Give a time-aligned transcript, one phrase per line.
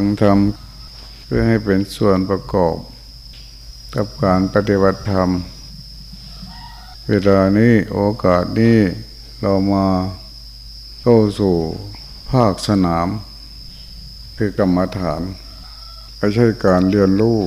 [0.00, 0.38] ังธรรม
[1.24, 2.76] เพื่อให้เป็นส่วนประกอบ
[3.94, 5.30] กับการปฏิบัติธรรม
[7.08, 8.78] เวลานี้โอกาสนี้
[9.40, 9.86] เรามา
[11.02, 11.56] เข้าสู่
[12.30, 13.08] ภาคสนาม
[14.36, 15.22] คือกรรมฐาน
[16.16, 17.38] ไม่ใช่การเรียนรู้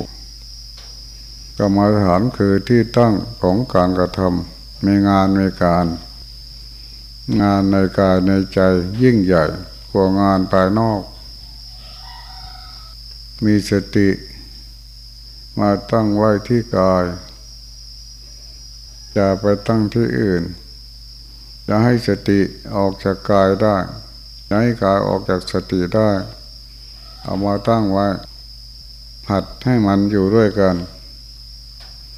[1.59, 5.85] กรรมฐานคือที่ตั้งของการกระทำมีงานมีการ
[7.41, 8.59] งานในกายในใจ
[9.01, 9.43] ยิ่งใหญ่
[9.91, 11.01] กว่างานภายนอก
[13.45, 14.09] มีสติ
[15.59, 17.03] มาตั้งไว้ที่กาย
[19.13, 20.43] อย่าไปตั้งที่อื่น
[21.67, 22.39] จะให้สติ
[22.75, 23.77] ออกจากกายได้
[24.47, 26.09] จะให้กายออกจากสติได้
[27.23, 28.07] เอามาตั้งไว้
[29.29, 30.75] หัดให้มันอยู่ด้วยกัน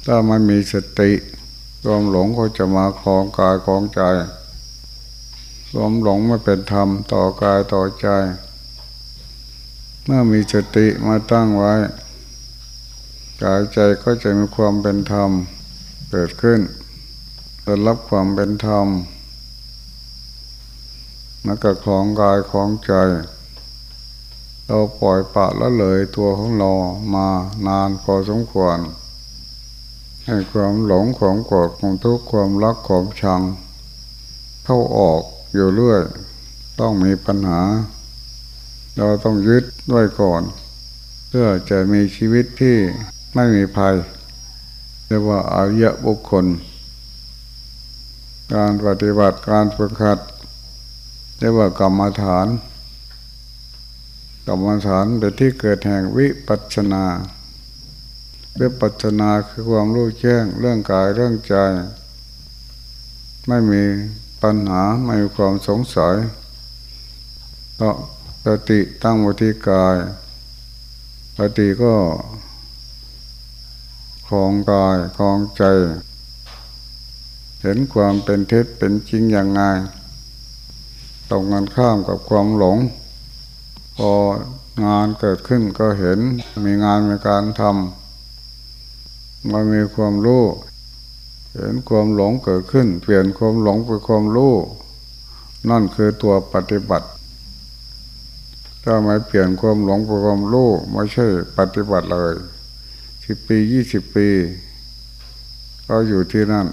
[0.06, 1.10] ถ้ามันมีสติ
[1.84, 4.00] ความหลงก็จะมาคลองกายคลองใจ
[5.72, 8.08] ความหลงไม่เป็นธรรมต่อกายต่อใจ
[10.08, 11.74] เมื่อมีสติมาตั้งไว้
[13.42, 15.30] กายใจก็จะมีความเป็นธรรม
[16.10, 16.60] เกิดขึ้น
[17.62, 18.86] ได้รับความเป็นธรรม
[21.44, 22.92] แล้วก็ของกายของใจ
[24.66, 26.70] เราปล่อยปะละเลยตัวของเรา
[27.14, 27.28] มา
[27.66, 28.78] นานพอสมควร
[30.26, 33.40] ให้ความหลงของโกรธของทุกข์ความรักของชัง
[34.64, 36.02] เข้าออกอยู่เรื่อย
[36.80, 37.62] ต้องมีปัญหา
[38.96, 40.42] เราต้องยึดด้วยก่อน
[41.28, 42.76] เพื่อจะมีชีวิตที่
[43.34, 43.94] ไม่มีภัย
[45.06, 46.46] เรียกว่าอายะบุคคล
[48.54, 50.18] การปฏิบัติการฝึกหัด
[51.38, 52.46] เรียกว่ากรรมฐาน
[54.46, 57.04] กรรมฐานเป็นที่เกิดแห่งวิปัสนา
[58.60, 61.54] วิปัสนาคือความรู้แจ้งเรื่องกายเรื่องใจ
[63.48, 63.82] ไม่มี
[64.42, 66.14] ปัญหาไม่มีความสงสัย
[67.76, 67.96] เพราะ
[68.50, 69.96] สติตั้งวิธีกาย
[71.38, 71.94] สติก็
[74.28, 75.62] ของกายของใจ
[77.62, 79.60] เห็นความเป็นเท็จเป็นจริงอย่างไง
[81.30, 82.78] ตรงกันข้ามกับความหลง
[83.96, 84.12] พอ
[84.84, 86.18] งานเกิดขึ้นก็เห็น
[86.64, 90.44] มีงานมีการทำมันมีความรู้
[91.54, 94.54] เห็นความหลงเกิดขึ้น เปลี่ยนความหลงเป็นความรู้
[95.70, 97.08] นั่นคือตัวปฏิบัติ
[98.88, 101.26] ถ้าไม่เปลี่ยนความหลงเป็นความรู้ไม่ใช่
[101.56, 102.34] ปฏิบัติเลย
[103.24, 104.28] สิบปียี่สิบปี
[105.86, 106.66] ก็อยู่ที่นั่น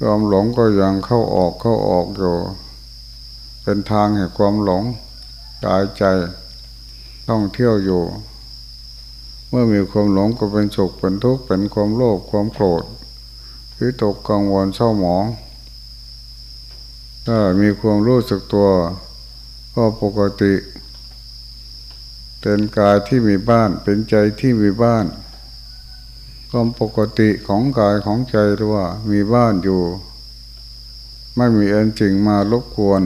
[0.00, 2.34] ความหลงก็ยังเข้าออกเข้าออกอยู่
[3.62, 4.82] เป็นทางแห่งความหลง
[5.64, 6.04] กายใจ
[7.28, 8.02] ต้องเที่ยวอยู่
[9.48, 12.84] เมื่อมีความหลงก็เป็นสุขเป็นทุกข์เป็นความโลภความโกรธ
[13.78, 15.24] วิตกกังวลเศร้าหมอง
[17.26, 18.68] ถ้ามีความรู้สึกตัว
[19.82, 20.54] ก็ปกติ
[22.40, 25.06] เป็นกายที่มีบ้าน เป็นใจที่มีบ้าน
[26.50, 29.82] ความปกติของกายของใจหรือว่ามีบ้านอยู่
[31.36, 33.02] ไม่มีอันจริงมารบกวน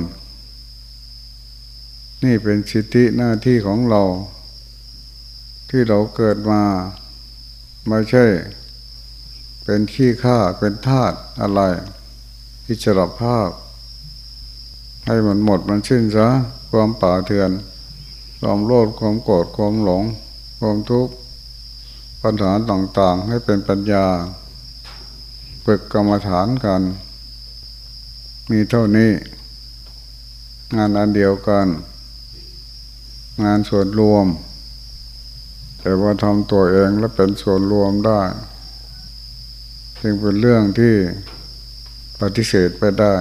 [2.24, 4.02] นี่เป็นสิทธิหน้าที่ของเรา
[5.70, 6.62] ที่เราเกิดมา
[7.88, 8.24] ไม่ใช่
[9.64, 11.60] เป็นขี้ข้าเป็นทาตอะไร
[12.64, 13.50] ที่จะรับภาพ
[15.06, 16.28] ให้มันหมดมันสิ้นซะ
[16.76, 17.50] ความป่าเถื่อน
[18.40, 20.02] ความโลภความโกรธความหลง
[20.60, 21.14] ความทุกข์
[22.22, 24.06] ปัญหาต่างๆ ให้เป็นปัญญา
[25.64, 26.82] ฝึกกรรมฐานกัน
[28.50, 29.12] มีเท่านี้
[30.76, 31.66] งานอันเดียวกัน
[33.44, 34.26] งานส่วนรวม
[35.80, 38.22] แต่ว่าทำตัวเองแล้วเป็นส่วนรวมได้
[40.00, 40.94] จึงเป็นเรื่องที่
[42.20, 43.14] ปฏิเสธไปได้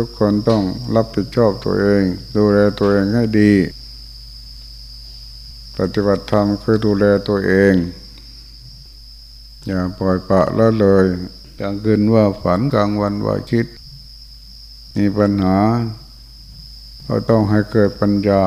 [0.00, 0.62] ทุกคนต้อง
[0.96, 2.02] รับผิดชอบตัวเอง
[2.36, 3.52] ดูแลตัวเองให้ดี
[5.78, 7.74] ปฏิบัติธรรมคือดูแลตัวเอง
[9.66, 11.04] อย่าปล่อยปะละเลย
[11.60, 13.66] กลางคืนว่าฝันกลางวันว่าคิด
[14.96, 15.58] มีปัญหา
[17.04, 18.44] เราต้องให้เกิดปัญญา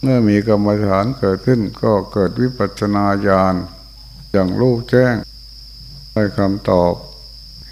[0.00, 3.54] เมื่อมีกรรมฐานเกิดขึ้นก็เกิดวิปัสสนาญาณ
[4.32, 5.14] อย่างรู้แจ้ง
[6.12, 6.94] ได้คำตอบ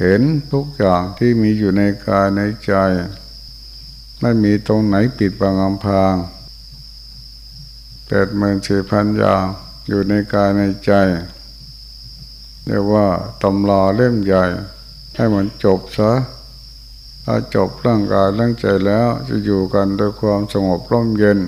[0.04, 0.22] เห็น
[0.52, 2.72] ทุกอย่างที่มีอยู่ในกายในใจ
[4.20, 6.14] ไม่มีตรงไหนปิดบังอำพาง
[8.06, 9.44] แปดหมื่นสี่พันอย่าง
[9.88, 10.92] อยู่ในกายในใจ
[12.66, 13.06] เรียกว่า
[13.42, 14.44] ตำราเล่มใหญ่
[15.16, 16.12] ให้มันจบซะ
[17.24, 21.38] ถ้าจบร่างกายร่างใจแล้วจะอยู่กันโดยความสงบร่มเย็น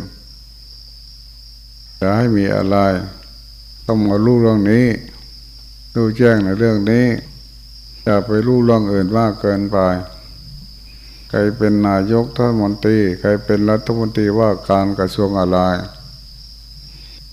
[2.01, 2.77] จะให้มีอะไร
[3.87, 4.87] ต้องมารู้เรื่องนี้
[5.95, 7.07] รู้แจ้งในเรื่องนี้
[8.05, 9.79] อย่าไปรู้เรื่องอื่นมากเกินไป
[11.31, 15.59] กครเป็นนายกรัฐมนตรี ใครเป็นรัฐมนตรีว่าการกระทรวงอะไร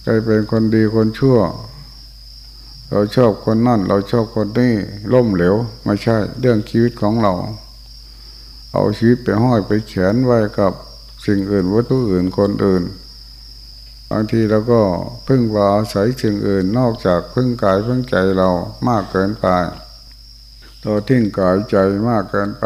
[0.02, 1.40] ใครเป็นคนดีคนชั่ว
[2.90, 4.74] เราชอบคนนั่น เราชอบคนนี้
[5.14, 7.34] ล่มเหลวไม่ใช่ เรื่องชีวิตของเรา
[8.74, 10.74] เอาชีวิตไปห้อยไปเขียนไว้กับ
[11.26, 12.84] สิ่งอื่นวัตถุอื่นคนอื่น
[14.12, 14.82] บางทีเราก็
[15.28, 18.50] พึ่งว่าอาศัยสิ่งอื่นนอกจากพึ่งกายพึ่งใจเรา
[18.88, 19.48] มากเกินไป
[20.82, 21.76] เราทิ้งกายใจ
[22.08, 22.66] มากเกินไป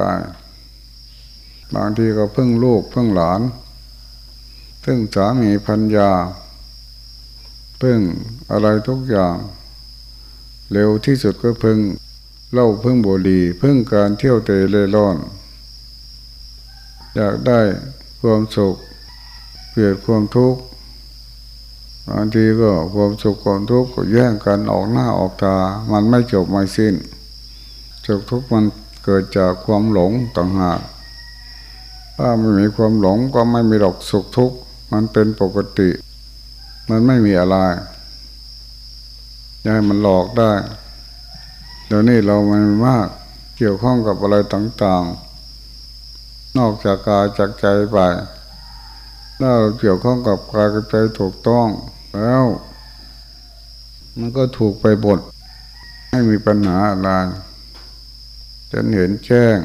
[1.74, 3.42] บางทีก็พึ่งลูกพึ่งหลาน
[4.84, 6.12] พึ่งสามีพัญญา
[7.82, 8.00] พึ่ง
[8.52, 9.36] อะไรทุกอย่าง
[10.72, 11.80] เร็วที่สุดก็พึ่ง
[12.52, 15.18] เล่าพึ่งบุหรี่พึ่งการเที่ยวเตะเล่ร่อน
[17.16, 17.60] อยากได้
[18.22, 18.76] ความสุข
[19.70, 20.62] เปลี่ยนความทุกข์
[22.10, 25.56] บางทีก็ความสุขความทุกข์ก็แย่งกันออกหน้าออกตา
[25.92, 26.96] มันไม่จบไม่สิ้น
[28.06, 28.66] สุขทุกข์มัน
[29.04, 30.82] เกิดจากความหลงต่างหาก
[32.18, 34.58] ถ้าไม่มีความหลงก็ไม่มีหรอกสุขทุกข์
[34.92, 35.90] มันเป็นปกติ
[36.90, 37.58] มันไม่มีอะไร
[39.66, 40.52] ยายมันหลอกได้
[41.88, 43.08] เดี๋ยวนี้เรามันมาก
[43.58, 47.98] เกี่ยวข้องกับอะไรต่างๆ นอกจากกายจากใจไป
[49.40, 51.68] ถ้าเราเกี่ยวข้องกับกายกับใจถูกต้อง
[52.16, 52.44] แล้ว
[54.18, 55.20] มันก็ถูกไปบท
[56.10, 57.10] ไม่มีปัญหาอะไร
[58.78, 59.58] จนเห็นแจ้ง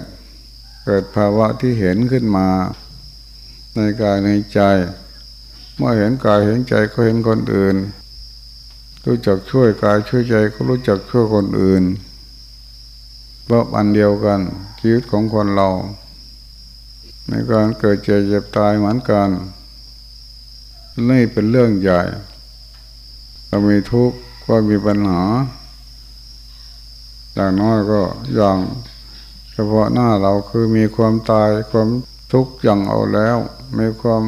[0.85, 2.49] เกิดภาวะที่เห็นขึ้นมา
[3.75, 4.61] ในกายในใจ
[5.77, 7.77] เมื่อเห็นกายเห็นใจก็เห็นคนอื่น
[9.05, 11.83] รู้จักช่วยกายช่วยใจก็รู้จักช่วยคนอื่น
[13.45, 14.41] เพราะอันเดียวกัน
[14.81, 15.69] ชีวิตของคนเรา
[17.29, 19.29] ในการเกิดเจ็บเจ็บตายเหมือนกัน
[21.11, 22.01] นี่เป็นเรื่องใหญ่
[23.47, 24.17] เรามีทุกข์
[24.47, 25.23] ก็มีปัญหา
[27.35, 28.03] อย่างน้อยก็
[28.35, 28.59] อย่าง
[29.71, 31.89] พาะหน้าเราคือมีความตายความ
[32.33, 33.37] ทุกข์อย่างเอาแล้ว
[33.79, 34.23] มีความ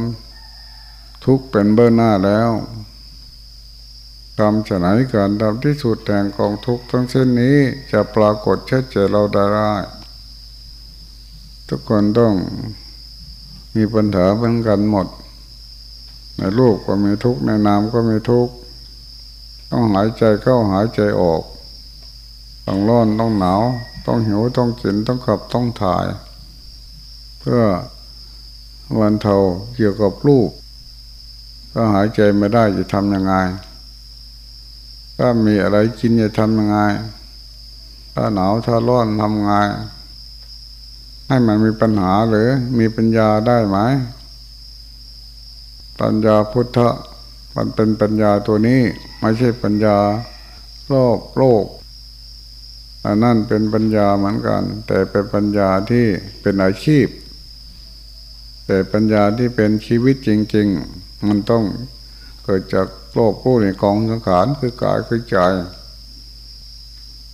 [1.24, 2.50] ทุกข์เป็นเบื้องหน้าแล้ว
[4.38, 7.56] ทำจะไหนการทำที่สุดแต่งกองทุกข์ทั้งเส้นนี้
[7.92, 9.44] จะปรากฏชัดเจนเราได้
[11.68, 12.34] ทุกคนต้อง
[13.76, 15.06] มีปัญหาเหมือนกันหมด
[16.38, 18.54] ในรูปก็มีทุกข์ในนามก็มีทุกข์
[19.70, 21.42] ต้องหายใจเข้าหายใจออก
[22.66, 23.62] ต้องร้อนต้องหนาว
[24.06, 26.06] ต้องหิวต้องกินต้องขับต้องถ่าย
[27.40, 27.62] เพื่อ
[28.98, 29.36] วันเทา
[29.74, 30.48] เกี่ยวกับลูก
[31.72, 33.34] ก็หายใจไม่ได้จะทำยังไง
[35.18, 36.78] ถ้ามีอะไรกินจะทำยังไง
[38.14, 39.52] ถ้าหนาวถ้าร้อนทำไง
[41.28, 43.78] ให้มันมีปัญหาหรือมีปัญญาได้ไหม
[46.00, 46.78] ปัญญาพุทธ
[47.56, 48.80] มันเป็นปัญญาตัวนี้
[49.20, 49.96] ไม่ใช่ปัญญา
[50.88, 51.64] โลกโลก
[53.04, 56.06] อันนั่นเป็นปัญญาเหมือนกัน แต่เป็นปัญญาที่
[56.42, 57.06] เป็นอาชีพ
[58.66, 60.68] แต่ปัญญาที่เป็นชีวิตจริง
[60.98, 61.64] ๆ มันต้อง
[62.44, 65.36] เกิดจากโลกผู้ในกองสังขารคือกายคือใจ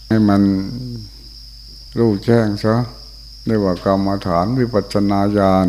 [0.08, 0.42] ให้มัน
[1.98, 2.74] รู้แจ้งซะ
[3.46, 5.66] เรียกว่ากรรมฐานวิปัสสนาญาณ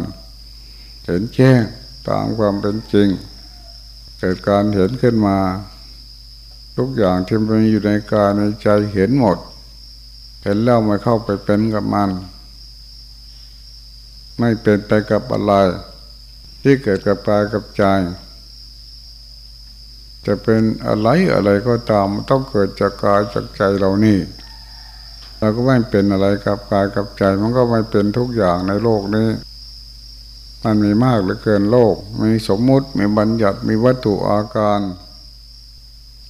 [1.05, 1.61] เห็นแจ้ง
[2.07, 3.07] ตามความเป็นจริง
[4.19, 5.37] เกิดการเห็นขึ้นมา
[6.77, 9.37] ทุกอย่างที่มันอยู่ในกายในใจเห็นหมด
[10.43, 12.09] เห็นแล้วไม่เข้าไปเป็นกับมัน
[14.39, 15.53] ไม่เป็นไปกับอะไร
[16.63, 17.83] ที่เกิดกับกายกับใจ
[20.25, 24.19] จะเป็นอะไรอะไรก็ตามต้องเกิดจากกายจากใจเรานี่
[25.39, 29.29] เราก็ไม่เป็นอะไรกับกายกับใจ มันก็ไม่เป็นทุกอย่างในโลกนี้
[30.63, 34.79] มันมีมากเหลือเกินโลก มีสมมุติมีบัญญัติมีวัตถุอาการ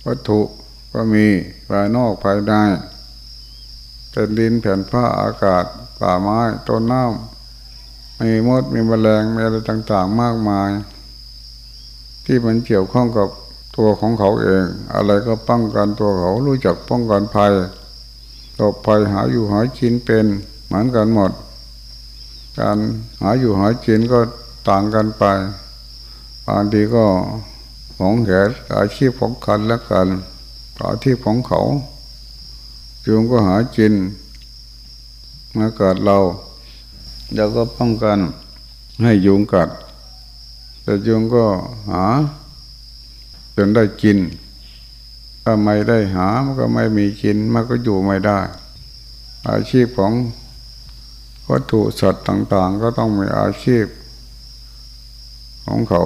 [0.07, 0.41] วัตถุ
[0.93, 1.25] ก็มี
[1.69, 2.53] ภายนอกภายใน
[4.11, 5.65] เป็นดินแผ่นผ้าอากาศ
[5.99, 10.69] ป่าไม้ต้นน้ำมีมดมีแมลงมีอะไรต่างๆมากมาย
[12.25, 13.27] ที่มันเกี่ยวข้องกับ
[13.77, 14.63] ตัวของเขาเอง
[14.93, 17.53] อะไรก็ป้องกันตัวเขารู้จักป้องกันภัย
[18.59, 20.25] ตบภัยหาอยู่หากินเป็น
[20.65, 21.31] เหมือนกันหมด
[22.59, 22.77] การ
[23.21, 24.19] หาอยู่หากินก็
[24.69, 25.23] ต่างกันไป
[26.47, 27.05] บางทีก็
[27.97, 30.07] ของแขนอาชีพของกันและกัน
[30.87, 31.61] อาชีพของเขา
[33.09, 33.93] ยุงก็หากิน
[35.57, 36.17] มากัดเรา
[37.35, 38.19] เราก็ป้องกัน
[39.03, 39.69] ให้ยุงกัด
[40.81, 41.45] แต่ยุงก็
[41.89, 42.03] หา
[43.55, 44.17] จนได้กิน
[45.43, 48.39] ถ้าไม่ได้หามันก็ไม่มีกินมันก็อยู่ไม่ได้
[49.49, 50.13] อาชีพของ
[51.49, 53.85] วัตถุสัตว์ต่างๆ ก็ต้องมีอาชีพ
[55.65, 56.01] ของเขา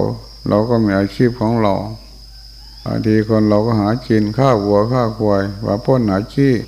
[0.48, 1.74] เราก็มีอาชีพของเรา
[2.84, 6.60] บางทีคนเราก็หากินข้าววัวข้าวควายว่าพ้นหาชีพ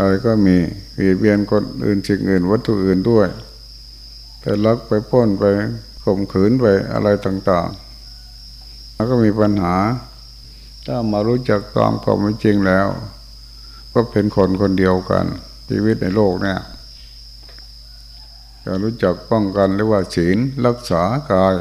[0.00, 0.56] อะไรก็มี
[0.94, 3.28] เบียดเบียนคนอื่นสิ่งอื่น วัตถุอื่นด้วย
[4.40, 5.44] ไปลักไปป้นไป
[6.04, 7.68] ข่มขืนไปอะไรต่าง
[8.32, 9.76] ๆ แล้วก็มีปัญหา
[10.86, 12.88] ถ้ามารู้จักตามความจริงแล้ว
[13.92, 15.24] ก็เป็นคนคนเดียวกัน
[15.68, 16.60] ชีวิตในโลกเนี่ย
[18.64, 21.02] จะรู้จักป้องกันเรียกว่าศีลรักษา
[21.32, 21.54] กาย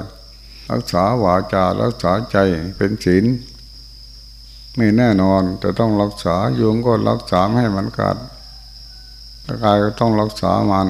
[0.72, 2.38] รักษาวาจารักษาใจ
[2.78, 3.26] เป็นศีล
[4.78, 8.18] ม่แน่นอนจะต้องรักษายุงก็รักษาให้มันกัด
[9.46, 10.88] ร่างกายก็ต้องรักษามัน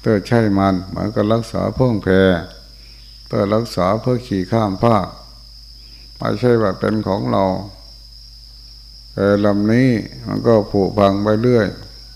[0.00, 2.14] เพื่อใช่มันมันก็รักษาเพื่อแพร
[3.26, 5.06] เพื่อรักษาเพื่อขี่ข้ามภาค
[6.16, 7.44] ไม่ใช่ว่าเป็นของเรา
[9.14, 9.90] แต่ลำนี้
[10.26, 11.66] มันก็ผุพังไปเรื่อย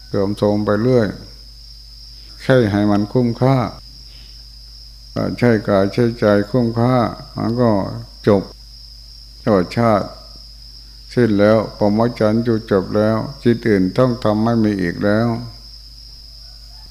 [0.08, 1.08] เติมโทมไปเรื่อย
[2.42, 3.56] ใช่ให้มันคุ้มค่า
[5.38, 6.94] ใช่กายใช่ใจคุ้มค่า
[7.36, 7.70] มันก็
[8.26, 8.42] จบ
[9.46, 10.08] จบชาติ
[11.12, 15.28] สิ้นแล้วปมจันทร์อยู่จบแล้วจิตอื่นต้องทำไม่มีอีกแล้ว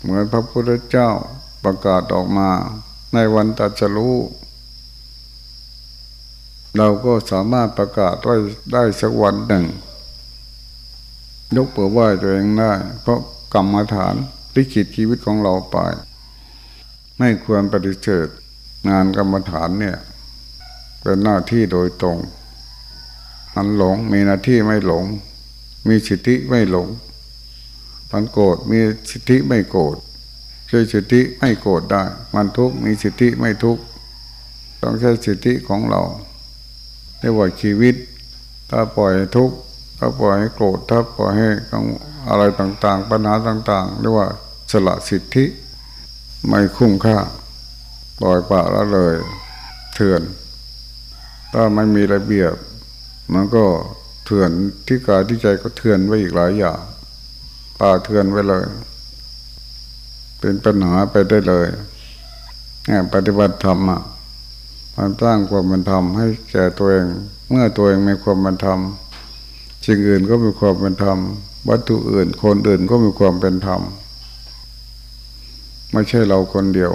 [0.01, 1.09] เหมือนพระพุทธเจ้า
[1.63, 2.49] ประกาศออกมา
[3.13, 4.17] ในวันตัดสรู้
[6.77, 8.35] เราก็สามารถประกาศไว้
[8.73, 9.65] ได้สักวันหนึ่ง
[11.55, 13.19] ยกเปิดไหวตัวเองได้ เพราะ
[13.53, 14.15] กรรมฐาน
[14.53, 15.77] ที่ขีดชีวิตของเราไป
[17.17, 18.27] ไม่ควรปฏิเสธ
[18.89, 19.97] งานกรรมฐานเนี่ย
[21.01, 22.17] เป็นหน้าที่โดยตรง
[23.55, 25.03] มันหลงมีหน้าที่ไม่หลง
[25.87, 26.87] มีสิทธิไม่หลง
[28.11, 29.95] มันโกรธมีสิทธิไม่โกรธ
[30.67, 32.03] ใช้สิทธิไม่โกรธได้
[32.35, 33.83] มันทุกข์มีสิทธิไม่ทุกข์
[34.81, 36.01] ต้องใช้สิทธิของเรา
[37.19, 37.95] เรียกว่าชีวิต
[38.69, 39.55] ถ้าปล่อยทุกข์
[39.97, 41.49] ถ้าปล่อยให้โกรธถ้าปล่อยให้
[42.29, 44.27] อะไรต่างๆ ปัญหาต่างๆเรียกว่า
[44.71, 45.45] สละสิทธิ
[46.47, 47.17] ไม่คุ้มค่า
[48.19, 49.15] ปล่อยปะละเลย
[49.93, 50.21] เถื่อน
[51.53, 52.53] ถ้าไม่มีระเบียบ
[53.33, 53.63] มันก็
[54.25, 54.51] เถื่อน
[54.87, 56.79] ที่กายที่ใจก็เถื่อนไว้อีกหลายอย่าง
[57.79, 58.65] ป่าเถื่อนไว้เลย
[60.39, 61.67] เป็นปัญหาไปได้เลย
[62.85, 64.01] เนี่ยปฏิบัติธรรมอะ
[64.97, 67.07] มันสร้างความมันธรรมให้แก่ตัวเอง
[67.49, 68.79] เมื่อตัวเองมีความมันธรรม
[69.85, 71.17] สิ่งอื่นก็มีความเป็นธรรม
[71.69, 73.81] วัตถุอื่น คนอื่นก็มีความเป็นธรรม
[75.91, 76.91] ไม่ใช่เราคนเดียว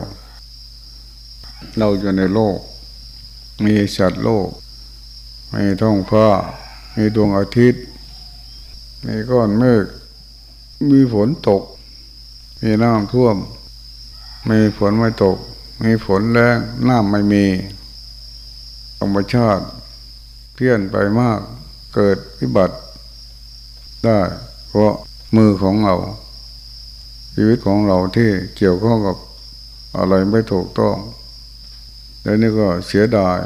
[1.78, 2.56] เราอยู่ในโลก
[3.64, 4.48] มีสัตว์โลก
[5.54, 6.26] มีท้องฟ้า
[6.94, 7.82] มีดวงอาทิตย์
[9.04, 9.84] มีก้อนเมฆ
[10.90, 11.62] มีฝนตก
[12.62, 13.36] มีน้ำท่วม
[14.48, 15.36] มีฝนไม่ตก
[15.82, 17.44] มีฝนแรงน้ำไม่มี
[18.98, 19.64] ธรรมชาติ
[20.54, 21.40] เพี้ยนไปมาก
[21.94, 22.76] เกิดวิบัติ
[24.04, 24.20] ได้
[24.68, 24.92] เพราะ
[25.36, 25.94] มือของเรา
[27.34, 29.16] ชีวิตของเราที่เกี่ยวข้องกับ
[29.96, 30.96] อะไรไม่ถูกต้อง
[32.22, 33.38] แล้วนี่ก็เสียดาย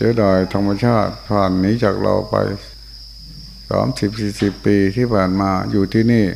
[0.00, 2.36] เจอดายธรรมชาติผ่านหนีจากเราไป
[3.70, 6.26] สามสิบสี่สิบปีที่ผ่านมาอยู่ที่นี่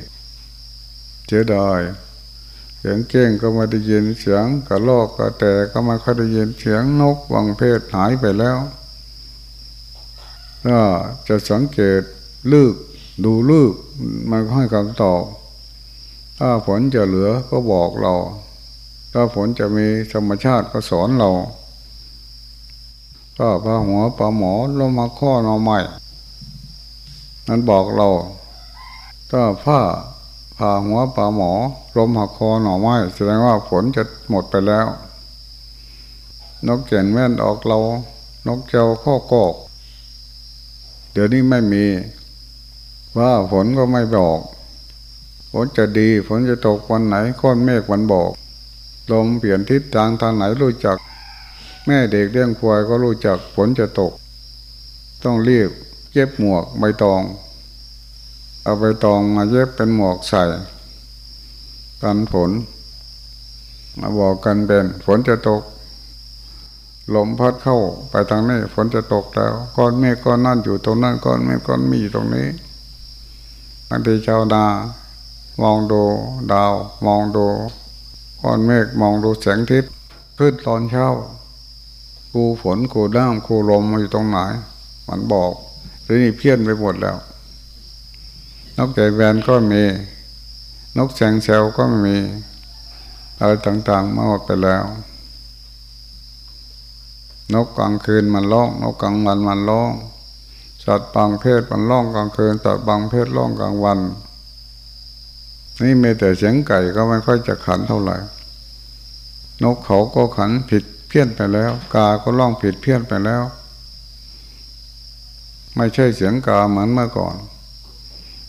[1.28, 1.80] เจอดาย
[2.78, 8.58] เสียงเก้งก็ไม่ได้ยินเสียงกระลอกกระแตก็ไม่ค่อยได้ยินเสียงนกวังเพศหายไปแล้ว
[10.66, 10.80] ถ้า
[11.28, 12.02] จะสังเกต
[12.52, 12.74] ลึก
[13.24, 13.72] ดูลึก
[14.30, 15.22] มันก็ให้คำตอบ
[16.38, 18.14] ถ้าฝนจะเหลือก็บอกเรา
[19.12, 21.30] ถ้าฝนจะมีธรรมชาติก็สอนเรา
[23.38, 25.78] ก็พาหัวปลาหมอลงมาข้อเราใหม่
[27.48, 28.08] นั้นบอกเรา
[29.30, 29.80] ถ้าผ้า
[30.56, 31.52] ผ่าหัวปลาหมอ
[31.96, 34.86] ลมหักคอหน่อไม้แสดงว่าฝนจะหมดไปแล้ว
[36.66, 37.78] นกเก่นแม่นออกเรา
[38.46, 39.54] นกเจ้าข้อกอก
[41.12, 41.84] เดี๋ยวนี้ไม่มี
[43.16, 44.38] ว่าฝนก็ไม่บอก
[45.52, 48.30] ฝนจะดีฝนจะตกวันไหนก้อนเมฆวันบอก
[49.12, 50.96] ลมเปลี่ยนทิศทางทางไหนรู้จัก
[51.86, 54.12] แม่เด็กเลี้ยงควายก็รู้จักฝนจะตก
[55.24, 55.70] ต้องรีบ
[56.12, 57.22] เย็บหมวกใบตอง
[58.62, 60.42] เอาใบตองมาเย็บเป็นหมวกใส่
[62.02, 62.50] กันฝน
[63.98, 65.62] มาบอกกันเป็นฝนจะตก
[67.14, 67.78] ลมพัดเข้า
[68.10, 72.46] ไปทางนี้ฝนจะตกแล้วก้อนเมฆก้อนนั่นอยู่ตรงนั้นก้อนเมฆก้อนมีอยู่ตรงนี้
[73.88, 74.64] บางทีชาวนา
[75.62, 76.02] มองดู
[76.52, 76.74] ดาว
[77.06, 77.46] มองดู
[78.42, 79.84] ก้อนเมฆมองดูแสงทิศ
[80.38, 81.06] ขึ้นตอนเช้า
[82.32, 84.38] กูฝนกูน้ำกูลมมาอยู่ตรงไหน
[85.08, 85.52] มันบอก
[86.04, 87.16] ทีนี้เพี้ยนไปหมดแล้ว
[88.76, 89.82] นกไก่แวนก็มี
[90.96, 92.16] นกแสงเซลก็มี
[93.38, 94.84] อะไรต่างๆมาหมดไปแล้ว
[97.54, 99.92] นกกลางคืนมันร้อง นกกลางวันมันร้อง
[100.84, 103.98] สัตว์บางเพศมันร้องกลางคืน สัตว์บางเพศร้องกลางวัน
[105.82, 108.16] นี่มีแต่เสียงไก่ก็ไม่ค่อยจะขันเท่าไหร่
[109.62, 113.42] นกเขาก็ขันผิด พี้ยนไปแล้ว กาก็ล่องผิดเพี้ยนไปแล้ว
[115.76, 117.36] ไม่ใช่เสียงกาเหมือนเมื่อก่อน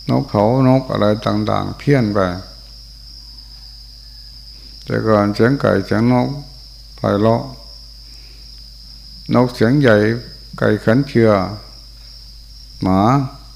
[0.08, 2.20] นกเขานกอะไรต่าง ๆ เพี้ยนไป
[4.84, 6.28] แต่ก่อนเสียงไก่เสียงนก
[6.96, 7.42] ไพเราะ
[9.34, 9.96] นกเสียงใหญ่
[10.58, 11.30] ไก่ขันเชือ
[12.82, 13.00] หมา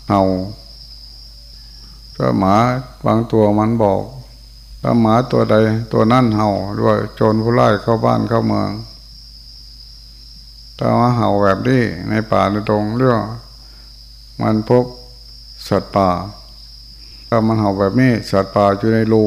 [0.08, 0.22] เห่า
[2.16, 2.54] ถ้าหมา
[3.04, 4.02] บางตัวมันบอก
[4.82, 5.56] ถ้าหมาตัวใด
[5.92, 6.50] ตัวนั่นเห่า
[6.80, 8.70] ด้วยโจรผู้ร้ายเข้าบ้านเข้าเมือง
[10.78, 13.20] ถ้ามาเห่าแบบนี้ในป่าในตรงเรื่อง
[14.40, 14.84] มันพบ
[15.68, 16.10] สัตว์ป่า
[17.28, 19.24] ถ้ามันเห่าแบบนี้สัตว์ป่าอยู่ในรู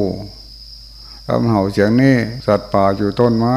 [1.24, 2.16] ถ้ามันเห่าเสียงนี้
[2.46, 3.56] สัตว์ป่าอยู่ต้นไม้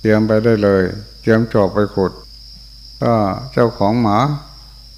[0.00, 0.82] เตรียมไปได้เลย
[1.20, 2.12] เตรียมจอบไปขุด
[3.00, 3.14] ถ้า
[3.52, 4.18] เจ้าของหมา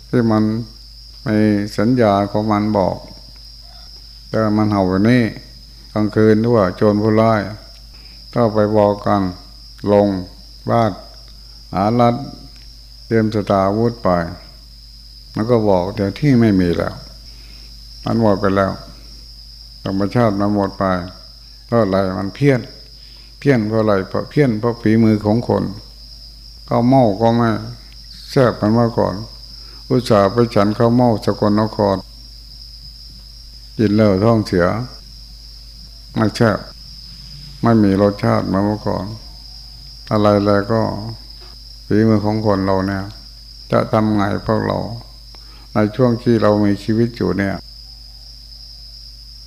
[0.09, 0.45] ที่มัน
[1.23, 1.35] ไม่
[1.79, 2.97] สัญญาของมันบอก
[4.31, 5.23] แต่มันเห่าแบบนี้
[5.93, 7.41] กลางคืนด้วยโจรผู้ร้าย
[8.35, 9.23] ก็ไปบอกกัน
[9.93, 10.09] ลง
[10.71, 10.91] บ้าน
[11.73, 12.15] หาลัด
[13.07, 14.09] เตรียมสตาวุธไป
[15.35, 16.95] มันก็บอกเดี๋ยวที่ไม่มีแล้ว
[18.05, 18.73] มันหมดไปแล้ว
[19.85, 20.85] ธรรมชาติมันหมดไป
[21.67, 22.61] เพราะอะไรมันเพี้ยน
[23.39, 25.65] เพี้ยนเพราะอะไรเพราะเพี้ยนเพราะฝีมือของคน
[26.69, 27.51] ข้าวเมาก็ไม่
[28.31, 29.15] แซ่บกันมาก่อน
[29.89, 31.97] อุตส่าห์ไปฉันข้าวเมาสกลนคร
[33.77, 34.67] กินแล้วท้องเสีย
[36.15, 36.59] ไม่แซ่บ
[37.63, 39.07] ไม่มีรสชาติมาเมื่อก่อน
[40.11, 40.83] อะไรอะไรก็
[41.93, 43.03] ฝีมือของคนเราเนี่ย
[43.73, 44.79] จะทำไงพวกเรา
[45.73, 47.55] ในช่วงที่เรามีชีวิตอยู่เนี่ย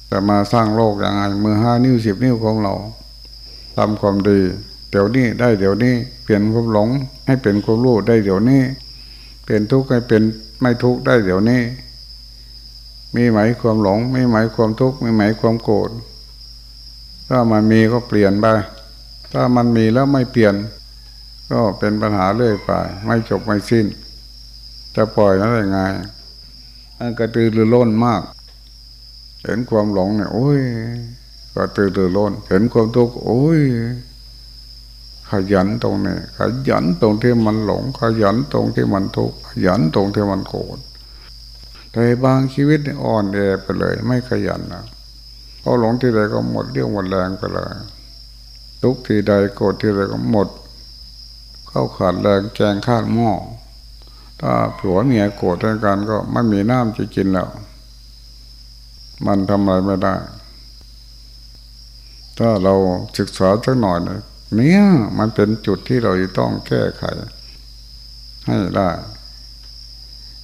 [0.09, 2.73] จะมาสร้างโลกยังไงมือห้านิ้วสิบนิ้วของเรา
[3.77, 4.39] ทำความดี
[4.89, 6.89] เดี๋ยวนี้ได้เดี๋ยวนี้ เปลี่ยนความหลง
[7.27, 8.61] ให้เป็นความรู้ได้เดี๋ยวนี้
[9.43, 10.21] เปลี่ยนทุกข์ให้เป็น
[10.61, 11.61] ไม่ทุกข์ได้เดี๋ยวนี้
[13.15, 15.89] มีไหมความหลง มีไหมความทุกข์มีไหมความโกรธ
[17.29, 18.45] ถ้ามันมีก็เปลี่ยนไป
[19.33, 20.55] ถ้ามันมีแล้วไม่เปลี่ยน
[21.51, 22.71] ก็เป็นปัญหาเรื่อยไป
[23.05, 23.85] ไม่จบไม่สิ้น
[24.95, 25.79] จะปล่อยนั้นได้ไง
[26.97, 28.21] มันกระตือรือร้นมาก
[29.43, 30.61] เห็นความหลงเนี่ยโอ้ย
[31.55, 33.61] ก็ตื่นตื่นร้น เห็นความทุกข์โอ้ย
[35.29, 40.77] ขยันตรงนี้ขยันตรงที่มันหลง ขยันตรงที่มันทุกข์ขยันตรงที่มันโกรธ
[41.91, 44.83] แต่บางชีวิตอ่อนแอไปเลย ไม่ขยันนะ
[45.61, 47.67] พอหลงที่ใดก็หมดเรี่ยวหมดแรงไปเลย
[48.83, 50.47] ทุกทีใดโกรธที่ใดก็หมด
[51.75, 53.31] เข้าขาดแรงแจงข้างหม้อ
[54.41, 57.49] ถ้าผัวเมียโกรธกันก็ไม่มีน้ำจะกินแล้ว
[59.25, 60.15] มันทำอะไรไม่ได้
[62.37, 62.73] ถ้าเรา
[63.17, 64.19] ศึกษาสักหน่อยเนี่ย
[64.55, 64.81] เนี่ย
[65.17, 67.03] มันเป็นจุดที่เราจะต้องแก้ไข
[68.45, 68.89] ให้ได้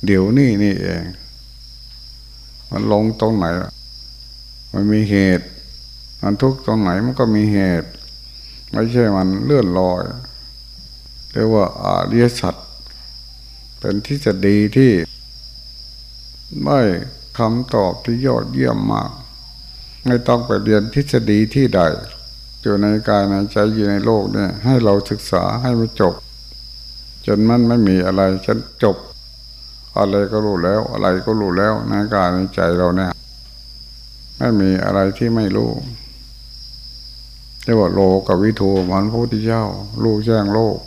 [0.06, 1.04] เดี๋ยวนี้นี่เอง
[2.72, 3.46] มันลงตรงไหน
[4.74, 5.48] มันมีเหตุ
[6.22, 7.89] มันทุกตรงไหนมันก็มีเหตุ
[8.72, 10.04] ไม่ใช่มันเลื่อนลอย
[11.34, 12.56] เรียกว่าอาเรียสัต
[13.80, 14.92] เป็นที่จะดีที่
[16.63, 16.80] ไม่
[17.38, 19.12] คำตอบที่ยอดเยี่ยมมาก
[20.06, 21.82] ไม่ต้องไปเรียนทฤษฎีที่ใด
[22.62, 26.13] อยู่ในกายในใจอยู่ในโลกเนี่ยให้เราศึกษาให้มันจบ
[27.26, 28.98] จนมันไม่มีอะไรฉันจบ
[29.98, 33.12] อะไรก็รู้แล้วอะไรก็รู้แล้วในกายในใจเราเนี่ย
[34.38, 35.72] ไม่มีอะไรที่ไม่รู้
[37.63, 39.63] เรียกว่าโลกกับวิทูมันพระพุทธเจ้า
[40.04, 40.78] รู้แจ้งโลก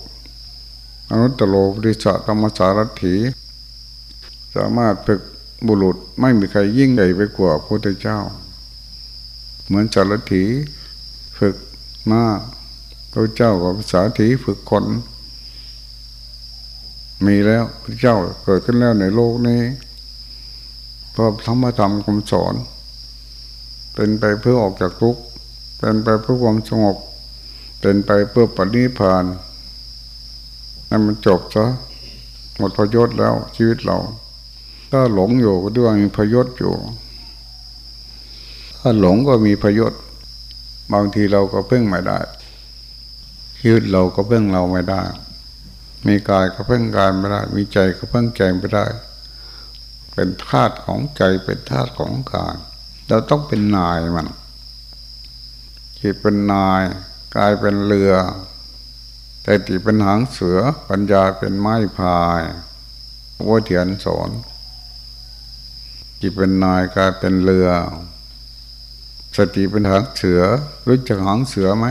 [1.15, 3.15] อนุตตโลปฏิสัธรรมสารถี
[4.55, 5.21] สามารถฝึก
[5.67, 8.19] บุรุษไม่มีใครยิ่งใหญ่ไปกว่าพระพุทธเจ้า
[9.67, 10.45] เหมือนจารถี
[11.39, 11.57] ฝึก
[12.11, 12.23] มา
[13.13, 14.85] พระเจ้ากับภาษาถีฝึกคน
[17.27, 19.63] มีแล้วพระเจ้าเกิดขึ้นแล้วในโลกนี้
[21.11, 22.55] เพราะธรรมธรรมคำสอน
[23.95, 25.23] เป็นไปเพื่อออกจากทุกข์
[25.79, 26.97] เป็นไปเพื่อความสงบ
[27.81, 29.29] เป็นไปเพื่อปฏิพานธ
[30.93, 31.67] นั่นมันจบซะ
[32.59, 33.99] หมดประโยชน์แล้ว ชีวิตเรา
[34.91, 36.75] ถ้าหลงอยู่ก็ด้วยมีพยศอยู่
[38.79, 39.93] ถ้าหลงก็มีพยศ
[40.93, 42.19] บางทีเราก็เพ่งไม่ได้
[43.59, 45.03] ชีวิตเราก็เพ่งเราไม่ได้
[46.07, 48.87] มีกายก็เพ่งกายไม่ได้ มีใจก็เพ่งใจไม่ได้
[50.15, 52.55] เป็นธาตุของใจเป็นธาตุของกาย
[53.09, 54.29] เราต้องเป็นนายมัน
[55.99, 56.83] จิตเป็นนาย
[57.37, 58.13] กายเป็นเรือ
[59.43, 62.43] แต่ติเป็นหางเสือปัญญาเป็นไม้พาย
[63.49, 64.31] ว่าเถียนสอน
[66.21, 67.69] จิตเป็นนายกลายเป็นเรือ
[69.37, 70.41] สติเป็นหางเสือ
[70.87, 71.87] รู้จักหางเสือไหม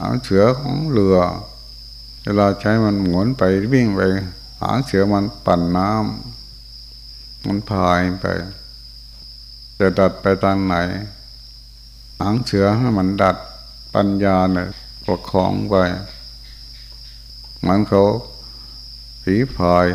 [0.00, 1.16] หางเสือของเรือ
[2.24, 4.00] เวลาใช้มันหมุนไปวิ่งไป
[4.62, 8.26] หางเสือมันปั่นน้ำมันพายไป
[9.78, 10.74] จะดัดไปทางไหน
[12.20, 13.36] หางเสือให้มันดัด
[13.94, 14.68] ปัญญาเนี่ย
[15.08, 15.74] ประคองไป
[17.66, 18.04] มันเขา
[19.22, 19.86] ผีพาย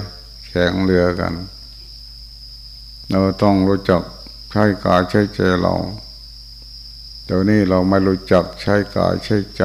[0.47, 1.33] แข่งเรือกัน
[3.09, 4.01] เราต้องรู้จัก
[4.51, 5.73] ใช้กายใช้ใจเรา
[7.25, 9.63] เดี๋ยวนี้เราไม่รู้จักใช้กายใช้ใจ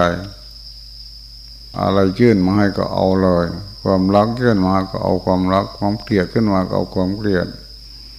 [1.80, 3.46] อะไรยื่นมาให้ก็เอาเลย
[3.82, 7.46] ความรักยื่นมาก็เอาความรัก ความเกลียดขึ้นมาก็เอาความเกลียด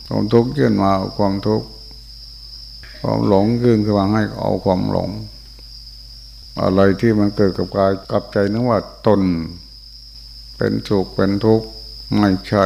[0.07, 1.67] ความทุกข์ยื่นมาเอาความทุกข์
[3.01, 5.09] ความหลงยื่นขึ้นมาให้ก็เอาความหลง
[6.62, 9.22] อะไรที่มันเกิดกับกายกับใจนึกว่าตน
[10.58, 11.67] เป็นสุขเป็นทุกข์
[12.17, 12.65] ไม่ใช่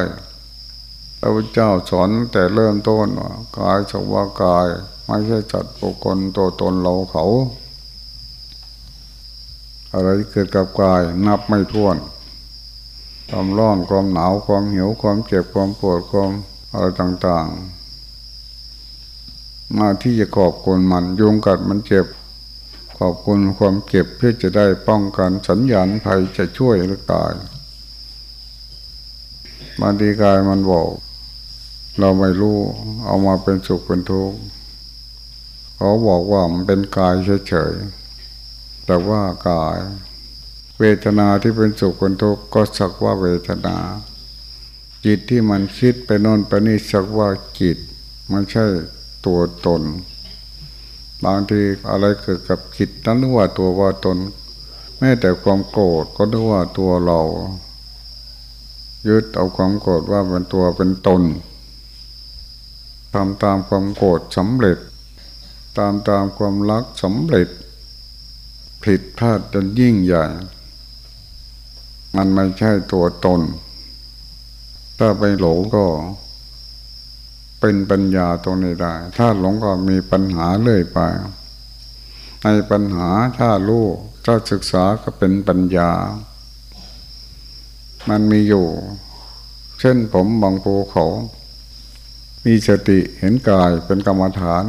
[1.19, 4.67] พระพุทธเจ้าสอนแต่เริ่มต้นว่ากายสักว่ากาย
[5.07, 7.25] ไม่ใช่จัดบุคคลตัวตนเราเขา
[9.93, 11.97] อะไรเกิดกับกายนับไม่ถ้วน
[13.29, 16.31] ความร้อนความหนาวความหิวความเจ็บความปวดความ
[16.73, 17.47] อะไรต่าง
[18.83, 22.05] ๆ มาที่จะขอบคุณมันยุงกัดมันเจ็บ
[22.97, 27.33] ขอบคุณความเจ็บเพื่อจะได้ป้องกันสัญญาณภัยจะช่วยหรือตาย
[29.81, 30.89] บางทีกายมันบอก
[31.99, 32.57] เราไม่รู้
[33.05, 34.39] เอามาเป็นสุขเป็นทุกข์
[35.75, 37.15] เขาบอกว่ามันเป็นกาย
[37.47, 39.77] เฉยๆแต่ว่ากาย
[40.79, 43.77] เวทนาที่เป็นสุขเป็นทุกข์ก็สักว่าเวทนา
[45.05, 47.29] จิตที่มันคิดไปโน่นไปนี่สักว่า
[47.59, 47.77] จิต
[48.29, 48.65] ไม่ใช่
[49.25, 49.81] ตัวตน
[51.25, 54.17] บางทีอะไรเกิดกับจิตนั้นนึกว่าตัวว่าตน
[54.99, 57.21] แม้แต่ความโกรธก็นึกว่าตัวเรา
[59.07, 61.21] ยึดเอาความโกรธว่าเป็นตัวเป็นตน
[63.13, 64.77] ทำตามความโกรธสำเร็จ
[65.77, 67.49] ตามตามความรักสำเร็จ
[68.83, 70.25] ผิดพลาดจนยิ่งใหญ่
[72.15, 73.41] มันไม่ใช่ตัวตน
[74.97, 75.85] ถ้าไปหลงก็
[77.65, 80.99] เป็นปัญญาตรงนี้ได้ ถ้าหลงก็มีปัญหาเรื่อยไป
[82.43, 83.85] ในปัญหาถ้ารู้
[84.25, 85.91] ถ้าศึกษาก็เป็นปัญญา
[88.09, 88.67] มันมีอยู่
[89.79, 91.05] เช่นผมบางภูเขา
[92.45, 94.63] มีสติเห็นกายเป็นกรรมฐาน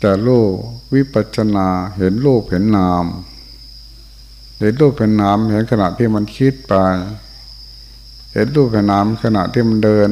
[0.00, 0.50] แต่รูป
[0.94, 1.68] วิปัชนา
[1.98, 3.04] เห็นรูปเห็นนาม
[4.60, 6.74] เห็นรูปเห็นนามเห็นขณะที่มันคิดไป
[8.32, 10.10] เห็นรูปเห็นนามขณะที่มันเดิน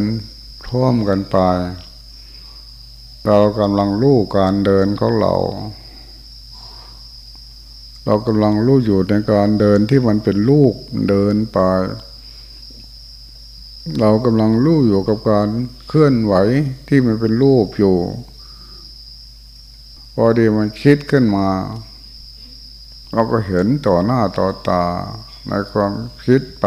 [0.69, 1.39] ท่วมกันไป
[3.27, 5.35] เรากำลังรู้การเดินของเรา
[8.05, 10.75] เรากำลังรู้อยู่ในการเดินที่มันเป็นลูก
[11.09, 11.59] เดินไป
[14.01, 15.49] เรากำลังรู้อยู่กับการ
[15.89, 16.35] เคลื่อนไหว
[16.89, 17.97] ที่มันเป็นรูปอยู่
[20.15, 21.49] พอดีมันคิดขึ้นมา
[23.13, 24.85] เราก็เห็นต่อหน้าต่อตา
[25.49, 25.93] ในความ
[26.25, 26.67] คิดไป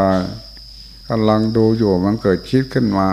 [1.09, 3.09] กำลังดูอยู่มันเกิดคิดขึ้นมา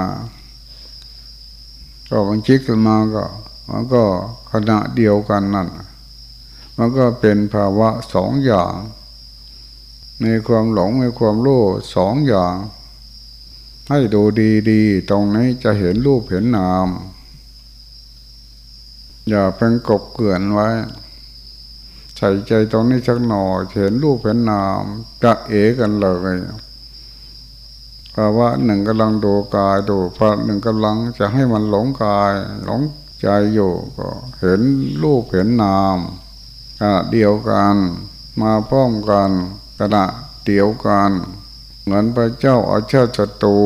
[2.08, 3.24] ก็มันคิดขึ้นมาก็
[3.70, 4.02] มันก็
[4.52, 5.68] ขณะเดียวกันนั่น
[6.76, 8.72] มันก็เป็นภาวะสองอย่าง
[10.22, 11.62] ในความหลงในความรู้
[11.94, 12.54] สองอย่าง
[13.88, 14.22] ให้ดู
[14.70, 16.88] ดีๆ ตรงนี้จะเห็นรูปเห็นนาม
[19.28, 20.68] อย่าเพ่งกบเกลื่อนไว้
[22.16, 24.84] ใส่ใจตรงนี้สักหน่อยเห็นรูปเห็นนาม
[25.22, 26.36] จะเอกันเลย
[28.16, 32.32] ภาวะหนึ่งกำลังดูกายดูภาวะหนึ่งกำลังจะให้มันหลงกาย
[32.64, 32.80] หลง
[33.20, 34.08] ใจอยู่ก็
[34.40, 34.60] เห็น
[35.02, 35.98] รูปเห็นนาม
[36.78, 37.76] ขณะเดียวกัน
[38.40, 39.30] มาพร้อมกัน
[39.78, 40.04] ขณะ
[40.46, 41.10] เดียวกัน
[41.82, 43.58] เหมือนพระเจ้าอาชาติศัตรู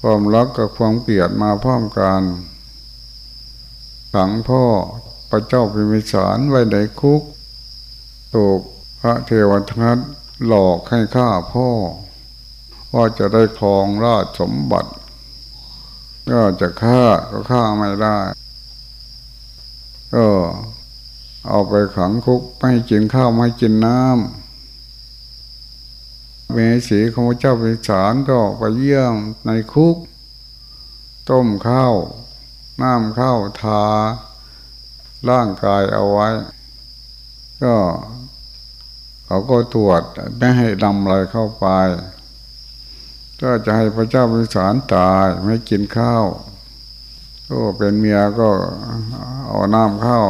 [0.00, 2.22] ความรักกับความเกลียดมาพร้อมกัน
[4.14, 4.64] ขังพ่อ
[5.30, 7.22] พระเจ้าพิมิสารไว้ในคุก
[8.34, 8.60] ถูก
[9.00, 9.98] พระเทวทัต
[10.46, 11.68] หลอกให้ฆ่าพ่อ
[12.94, 14.92] ว่าจะได้ครองราชสมบัติ
[16.30, 18.18] ก็จะฆ่าก็ฆ่าไม่ได้
[20.14, 20.26] ก็
[21.48, 24.10] เอาไปขังคุกไม่ให้กินข้าวไม่ให้กินน้ำ
[26.52, 26.56] เม
[26.88, 29.14] สีของพระเจ้าพิสารก็ไปเยี่ยม
[29.46, 29.96] ในคุก
[31.30, 31.94] ต้มข้าว
[32.82, 33.84] น้ำข้าวทา
[35.28, 36.28] ร่างกายเอาไว้
[37.62, 37.74] ก็
[39.30, 40.02] เขาก็ตรวจ
[40.38, 41.66] ไม่ให้ดำอะไรเข้าไป
[43.42, 46.24] ก็จะให้พระเจ้าพิสารตายไม่กินข้าว
[47.48, 48.50] ก็เป็นเมียก็
[49.46, 50.26] เอาน้ำข้าว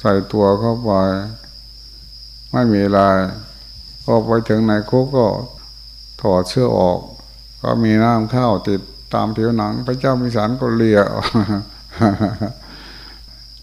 [0.00, 0.90] ใส่ตัวเข้าไป
[2.50, 3.00] ไม่มีอะไร
[4.04, 5.26] พอไปถึงไหนคุกก็
[6.20, 6.98] ถอดเสื้อออก
[7.62, 8.80] ก็มีน้ำข้าวติด
[9.14, 11.00] ตามผิวหนัง พระเจ้ามิสารก็เลีย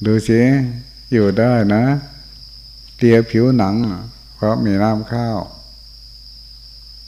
[0.05, 0.41] ดูสิ
[1.13, 1.83] อยู่ได้นะ
[2.97, 3.75] เลียผิวหนัง
[4.39, 5.37] เพราะมีน้ำข้าว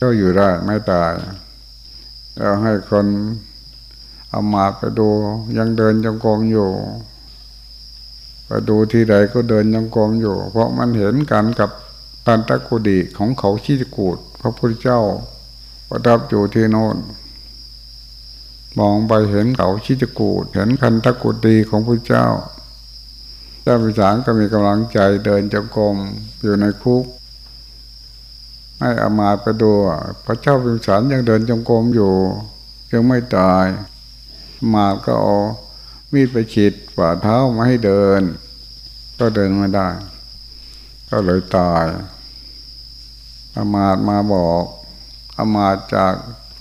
[0.02, 1.14] ก็อยู่ได้ไม่ตาย
[2.40, 3.06] เราให้คน
[4.30, 5.10] เอามาไปดู
[5.58, 6.70] ยังเดินจงกรมอยู่
[8.48, 11.70] ไปดูที่ใดก็เดินจงกรมอยู่ เพราะมันเห็นกันกับ
[12.26, 15.02] ตันตะกุดีของเขาชิจกูด พระพุทธเจ้า
[15.90, 16.98] ประทับอยู่ที่โน่น
[18.80, 22.26] มองไปเห็นเขาชิจกูดเห็นคันตะกุดีของพระเจ้า
[23.62, 25.96] เจ้าพิสารก็มีกำลังใจเดินจงกรม
[26.42, 27.06] อยู่ในคุก
[28.82, 29.72] ให้อามาตไปดู
[30.26, 32.14] พระเจ้าพิสารยังเดินจงกรมอยู่
[32.92, 33.66] ยังไม่ตาย
[34.74, 35.38] มาก็เอา
[36.12, 38.22] มีดไปฉีดฝ่าเท้ามาให้เดิน
[39.20, 39.90] ก็เดินไม่ได้
[41.10, 41.86] ก็เลยตาย
[43.56, 44.64] อามาตมาบอก
[45.38, 46.14] อามาตจาก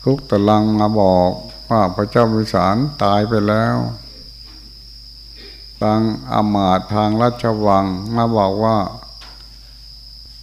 [0.05, 1.31] คุกตะลังมาบอก
[1.71, 3.77] ว่าพระเจ้าพิสารตายไปแล้ว
[5.81, 6.01] ทาง
[6.33, 7.85] อามาตทางราชวัง
[8.17, 8.77] มาบอกว่า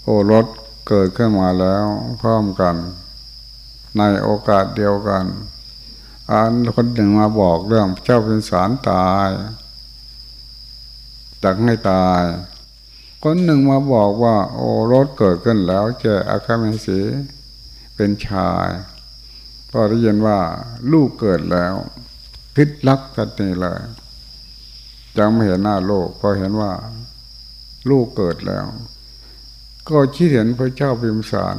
[0.04, 0.48] โอรส
[0.88, 1.86] เกิดขึ้นมาแล้ว
[2.22, 2.76] พร้อมกัน
[3.98, 5.26] ในโอกาสเดียวกัน
[6.32, 9.30] อันคนหนึ่งมาบอกเรื่องเจ้าเป็นสารตาย
[11.44, 12.22] จักให้ตาย
[13.24, 17.00] คนหนึ่งมาบอกว่า โอรสเกิดขึ้นแล้วเจออาคาเมสี
[17.96, 18.68] เป็นชาย
[19.70, 20.40] พอได้ยินว่า
[20.92, 21.74] ลูกเกิดแล้ว
[22.56, 23.80] พิษลักกันนี่เลย
[25.18, 26.72] ยังไม่เห็นหน้าโลกพอเห็นว่า
[27.90, 28.66] ลูกเกิดแล้ว
[29.90, 31.56] ก็คิดเห็นพระเจ้าพิมสาร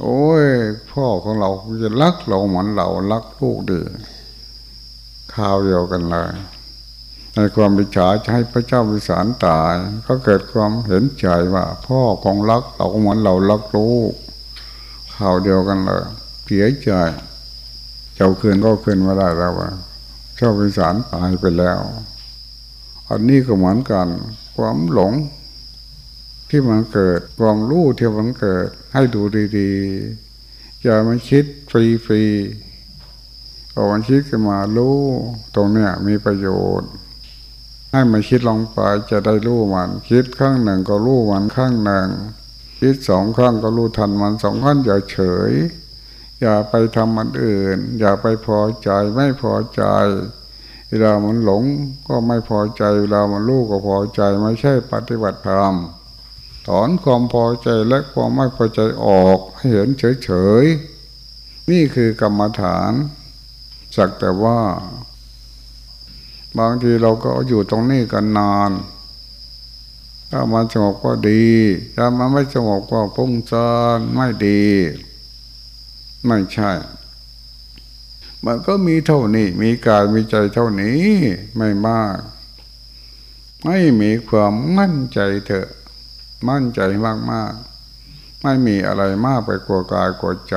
[0.00, 0.44] โอ้ย
[0.90, 1.50] พ่อของเรา
[1.82, 3.80] จะรักเราเหมือนเรารักลูกดี
[5.34, 6.30] ข่าวเดียวกันเลย
[7.34, 9.74] ในความบิจฉาจะให้พระเจ้าพิสารตาย
[10.06, 14.12] ก็เกิดความเห็นใจว่า พ่อของรักเราเหมือนเรารักลูก
[15.16, 16.04] ข่าวเดียวกันเลย
[16.44, 16.90] เสียใจ
[18.14, 19.68] เจ้าคืนก็คืนมาได้แล้วว่า
[20.36, 21.80] เจ้าพิสารตายไปแล้ว
[23.08, 24.06] อันนี้ก็เหมือนกัน
[24.56, 25.12] ความหลง
[26.48, 29.22] ที่มันเกิดความรู้ที่มันเกิด ให้ดู
[29.58, 31.72] ดีๆอย่ามาคิดฟ
[32.12, 34.98] รีๆพอมันคิดขึ้นมารู้
[35.54, 36.48] ตรงเนี้ยมีประโย
[36.80, 36.90] ชน์
[37.92, 38.78] ให้มันคิดลงไป
[39.10, 42.08] จะได้รู้มัน คิดข้างหนึ่งก็รู้มันข้างหนึ่ง
[42.80, 45.18] คิดสองข้างก็รู้ทันมันสองข้างอย่าเฉ
[45.50, 45.52] ย
[46.40, 49.82] อย่าไปทำมันอื่น อย่าไปพอใจไม่พอใจ
[50.88, 51.64] เวลามันหลง
[52.08, 55.74] ก็ไม่พอใจเวลามันรู้ก็พอใจไม่ใช่ปฏิบัติธรรม
[56.68, 60.30] ถอนความพอใจและความไม่พอใจออกให้เห็นเฉ
[60.62, 62.92] ยๆ นี่คือกรรมฐาน
[63.96, 64.60] สักแต่ว่า
[66.58, 68.70] บางทีเราก็อยู่ตรงนี้กันนาน
[70.30, 71.46] ถ้ามันสงบก็ดี
[71.96, 74.64] ถ้ามันไม่สงบก็พุ่งซ่านไม่ดี
[76.26, 76.70] ไม่ใช่
[78.44, 81.02] มันก็มีเท่านี้ มีกายมีใจเท่านี้
[81.56, 82.18] ไม่มาก
[83.64, 85.68] ไม่มีความมั่นใจเถอะ
[86.48, 87.52] มั่นใจมากมาก
[88.42, 90.56] ไม่มีอะไรมากไปกว่ากายกว่าใจ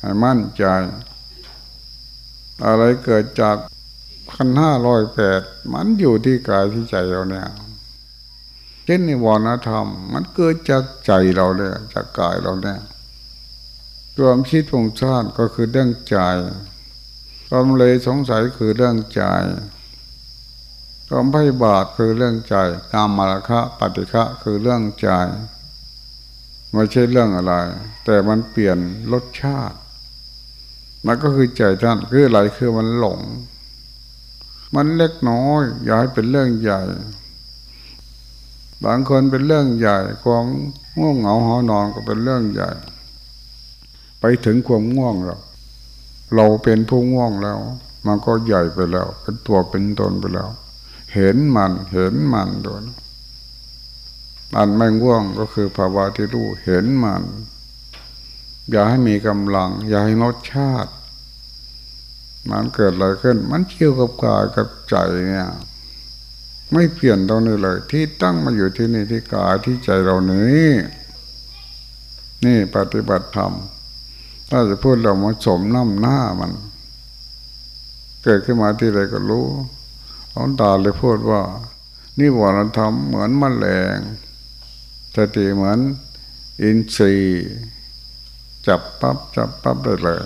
[0.00, 0.64] ให้มั่นใจ
[2.66, 3.56] อะไรเกิดจาก
[4.30, 5.40] พันห้าร้อยแปด
[5.72, 7.48] มันอยู่ที่กายที่ใจเราเนี่ย
[8.84, 12.80] เช่นในวรณธรรม มันเกิดจากใจเราเลยจากกายเราเนี่ย
[14.16, 16.16] ความคิดผงชาติก็คือเรื่องใจ
[17.48, 19.22] ความเลยสงสัยคือเรื่องใจ
[21.10, 22.54] ความพยาบาทคือเรื่องใจ
[22.92, 25.08] กามมารคะปฏิฆะคือเรื่องใจ
[26.72, 27.54] ไม่ใช่เรื่องอะไร
[28.04, 28.78] แต่มันเปลี่ยน
[29.12, 29.78] รสชาติ
[31.06, 33.20] มันก็คือใจท่านคืออะไรคือมันหลง
[34.74, 36.80] มันเล็กน้อย อย่าให้เป็นเรื่องใหญ่
[38.84, 40.44] บางคนเป็นเรื่องใหญ่ความ
[40.98, 42.70] ง่วงเหงาหอนอนก็เป็นเรื่องใหญ่
[44.20, 45.40] ไปถึงความง่วงแล้ว
[46.34, 47.58] เราเป็นผู้ง่วงแล้ว
[48.06, 50.50] มันก็ใหญ่ไปแล้ว เป็นตัวเป็นตนไปแล้ว
[51.14, 52.84] เห็นมันเห็นมันโดน
[54.56, 57.22] อันไม่ง่วงก็คือภาวะที่รู้เห็นมัน
[58.70, 60.92] อย่าให้มีกำลัง อย่าให้รสชาติ
[62.50, 64.94] มันเกิดอะไรขึ้น มันเกี่ยวกับกายกับใจ
[65.28, 65.48] เนี่ย
[66.72, 70.66] ไม่เปลี่ยนตรงนี้เลย ที่ตั้งมาอยู่ที่นี่ที่กายที่ใจเรานี้
[72.44, 73.52] นี่ปฏิบัติธรรม
[74.50, 76.52] ถ้าจะพูดเรามาสมน้ำหน้ามัน
[78.24, 79.46] เกิดขึ้นมาที่ใดก็รู้
[80.38, 81.42] หลวงตาเลยพูดว่า
[82.18, 83.98] นี่วรธรรมเหมือนมแมลง
[85.14, 85.78] สติเหมือน
[86.62, 87.48] อินทรีย์
[88.66, 90.22] จับปับ๊บจับปั๊บได้เลย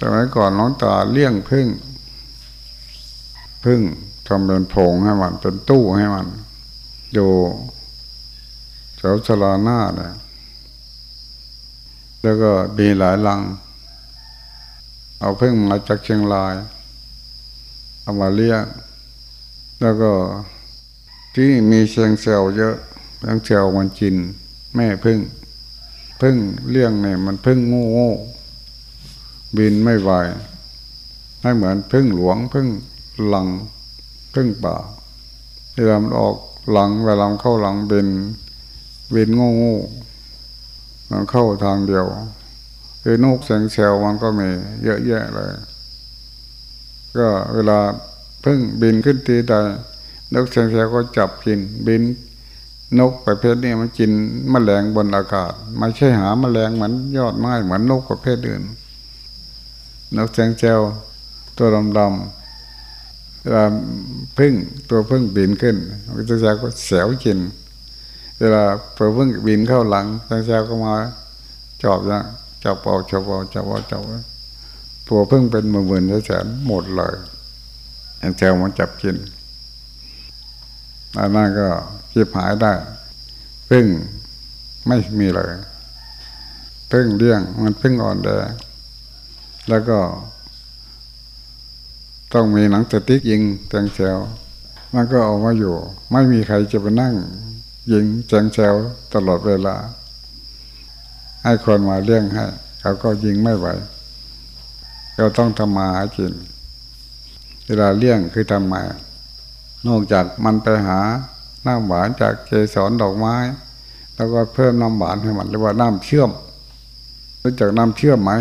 [0.00, 1.66] สมัยก่อนน้องตาเลี้ยงพึ่ง
[3.64, 3.80] พึ่ง
[4.26, 6.26] ทำเป็นผงให้มัน เป็นตู้ให้มัน
[7.14, 7.30] อยู่
[8.96, 10.14] แถวชลาหน้าเนี่ย
[12.22, 13.40] แล้วก็มีหลายลัง
[15.20, 16.54] เอาพึ่งมาจากเชียงราย
[18.06, 18.64] เอามาเลี้ยง
[19.80, 20.12] แล้วก็
[21.34, 22.76] ที่มีเชียงเซลเยอะ
[23.18, 24.14] เชียงเซลมันกิน
[24.74, 25.18] แม่พึ่ง
[26.20, 26.36] พึ่ง
[26.70, 28.08] เลี้ยงเนี่ยมันพึ่งงู
[29.56, 30.10] บินไม่ไหว
[31.40, 32.66] ให้เหมือนพึ่งหลวงพึ่ง
[33.28, 33.46] หลัง
[34.34, 34.76] พึ่งป่า
[35.74, 36.36] เวลามันออก
[36.70, 38.08] หลังเวลาเข้าหลังบิน
[39.14, 39.74] บินงูงู
[41.10, 42.06] มันเข้าทางเดียว
[43.02, 44.48] คือนกแสงเซลมันก็มี
[44.84, 45.52] เยอะแยะเลย
[47.18, 47.78] ก็เวลา
[48.44, 49.54] พึ่งบินขึ้นทีใด
[50.34, 52.02] นกแซวก็จับกินบิน
[52.98, 54.10] นกประเภทนี้มันกิน
[54.52, 58.62] มแมลงบนอากาศ ไม่ใช่หาแมลงเหมือนยอดไม้เหมือนนกประเภทอื่น
[60.16, 60.28] นก
[60.60, 60.80] แซว
[61.56, 63.64] ตัวดำๆเวลา
[64.38, 64.52] พึ่ง
[64.90, 67.38] ตัวพึ่งบินขึ้นนกแซวๆก็แสวกิน
[68.38, 68.62] เวลา
[68.96, 70.06] ตัวพึ่งบินเข้าหลัง
[70.46, 70.94] แซวก็มา
[71.82, 72.20] จอบนะ
[72.64, 74.35] จับเอาจับเอาจับเอาจับเอา
[75.08, 77.14] ตัวพึ่งเป็นหมื่นๆแสนหมดเลย
[78.38, 79.16] แซวมันจับกิน
[81.18, 81.68] อันนั้นก็
[82.12, 82.72] จิบหายได้
[83.70, 83.86] พึ่ง
[84.86, 85.50] ไม่มีเลย
[86.92, 88.28] พึ่งเลี้ยงมันพึ่งอ่อนแอ
[89.68, 89.98] แล้วก็
[92.32, 94.18] ต้องมีหนังสติ๊กยิงแจงแซว
[94.94, 95.74] มันก็ออกมาอยู่
[96.12, 97.14] ไม่มีใครจะไปนั่ง
[97.92, 98.74] ยิงแจงแซว
[99.14, 99.76] ตลอดเวลา
[101.42, 102.44] ให้คนมาเลี้ยงให้
[102.80, 103.66] เขาก็ยิงไม่ไหว
[105.16, 106.32] เราต้องทำมาหากิน
[107.66, 108.82] เวลาเลี้ยงคือทำมา
[109.86, 110.98] นอกจากมันไปหา
[111.66, 113.36] น้ำหวานจากเกสรดอกไม้
[114.14, 116.30] แล้วก็เพิ่มน้ำหวานให้มันเรียกว่าน้ำเชื่อม
[117.42, 118.32] รู้จักน้ำเชื่อมไหม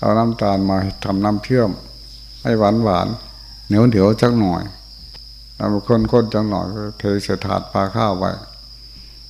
[0.00, 1.70] เอาน้ำตาลมาทำน้ำเชื่อม
[2.42, 3.08] ให้หวานหวาน
[3.66, 4.62] เหนียวเหนียวจักหน่อย
[5.56, 6.66] เอาคนคนจักหน่อย
[6.98, 8.30] เทใส่ถาดปลาข้าวไว้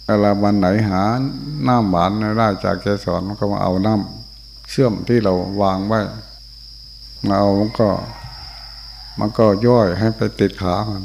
[0.05, 1.03] เวลาวันไหนหา
[1.67, 6.01] น้ำหวานได้จากเกสรมันก็มาเอาน้ำเชื่อมที่เราวางไว้
[7.29, 7.89] มาเอามันก็
[9.19, 11.05] มันก็ย่อยให้ไปติดขามัน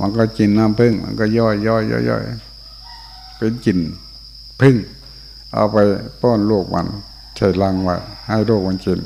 [0.00, 2.22] มันก็กินน้ำพึ่ง มันก็ย่อยย่อยย่อยย่อย
[3.36, 3.78] เป็นกิน
[4.60, 4.76] พึ่ง
[5.52, 5.76] เอาไป
[6.20, 6.86] ป้อนลูกมัน
[7.36, 7.96] ใช้ลังไว้
[8.28, 9.00] ให้ลูกมันกิน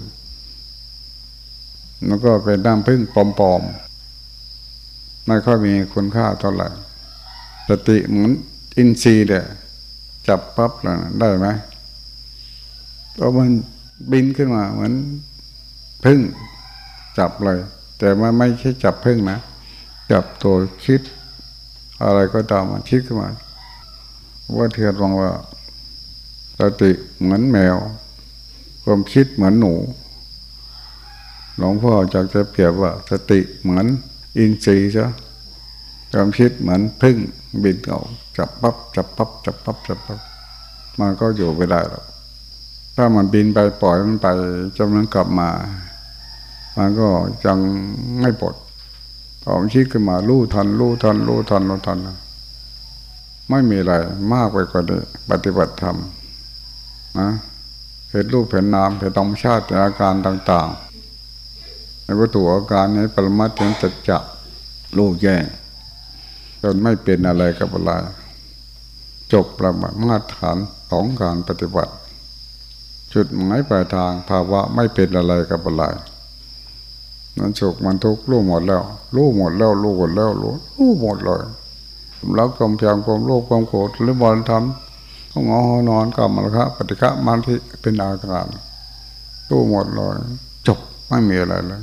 [2.07, 6.68] มันก็เป็นน้ำพึ่งปลอมๆไม่ค่อยมีคุณค่าเท่าไหร่
[7.68, 8.31] สติเหมือน
[8.77, 9.44] อินทรีย์เดีย
[10.29, 11.49] จับปั๊บแล้วได้ไหม
[13.14, 13.51] เพราะมัน
[14.12, 14.92] บินขึ้นมาเหมือน
[16.04, 16.20] พึ่ง
[17.18, 17.58] จับเลย
[17.98, 19.38] แต่มันไม่ใช่จับพึ่งนะ
[20.10, 21.00] จับตัวคิด
[22.04, 23.30] อะไรก็ตามมันคิดขึ้นมา
[24.56, 25.30] ว่าเทียนวังว่า
[26.58, 26.90] สติ
[27.20, 27.76] เหมือนแมว
[28.84, 29.74] ความคิดเหมือนหนู
[31.56, 33.86] หลวงพ่อจากจะเปรียบว่า สติเหมือน
[34.38, 35.04] อินทรีย์ใช่
[36.12, 37.16] ความคิดเหมือนพึ่ง
[37.62, 38.00] บินเอา
[38.36, 40.20] จับปับ๊บจับปับ๊บจับปับ๊บจับปับ๊บ
[41.00, 42.04] มันก็อยู่ไม่ได้หรอก
[42.96, 44.26] ถ้ามันบินไปปล่อยมันไป
[44.76, 45.48] จนมันกลับมา
[46.76, 47.08] มันก็
[47.46, 47.58] ยัง
[48.20, 48.54] ไม่ปลด
[49.44, 51.98] ความคิดขึ้นมาลู่ทันลู่ทันลู่ทันลู่ทัน
[53.50, 53.94] ไม่มีอะไร
[54.32, 55.96] มากไปกว่านี้ปฏิบัติธรรม
[57.18, 57.28] นะ
[58.10, 64.22] เห็นรูปเห็นนามเห็นธรรมชาติอาการต่างๆในวัตถุอาการนี้ปรมาถึงจัดจับ
[64.98, 65.37] ลูกแย่
[66.62, 67.90] จนไม่เป็นอะไรกับอะไร
[69.32, 70.56] จบประมามาตรฐาน
[70.90, 71.92] ของการปฏิบัติ
[73.14, 75.84] จุดหมายปลายทางภาวะไม่เป็นอะไรกับอะไร
[77.38, 78.83] มันสุขมันทุกข์รู้หมดแล้ว
[79.14, 81.42] รู้หมดแล้ว รู้หมดแล้ว รู้รู้หมดเลย
[82.35, 85.55] แล้วกำเพียงความโลภความโกรธหรือบอลทำต้องอ
[85.88, 88.47] นอนกรรมละครับปฏิฆะมันที่เป็นอาการ
[89.51, 90.14] รู้หมดเลย
[90.66, 91.81] จบไม่มีอะไรเลย